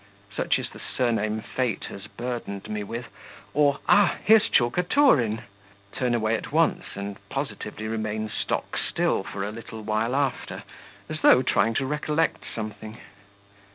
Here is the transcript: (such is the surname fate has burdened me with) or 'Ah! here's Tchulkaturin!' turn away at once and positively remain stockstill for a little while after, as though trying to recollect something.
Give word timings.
(such 0.35 0.57
is 0.57 0.67
the 0.71 0.79
surname 0.97 1.41
fate 1.41 1.83
has 1.83 2.07
burdened 2.07 2.67
me 2.67 2.83
with) 2.83 3.05
or 3.53 3.77
'Ah! 3.87 4.15
here's 4.25 4.49
Tchulkaturin!' 4.49 5.43
turn 5.91 6.15
away 6.15 6.35
at 6.35 6.51
once 6.51 6.85
and 6.95 7.17
positively 7.29 7.87
remain 7.87 8.27
stockstill 8.27 9.21
for 9.23 9.43
a 9.43 9.51
little 9.51 9.83
while 9.83 10.15
after, 10.15 10.63
as 11.07 11.21
though 11.21 11.43
trying 11.43 11.75
to 11.75 11.85
recollect 11.85 12.43
something. 12.55 12.97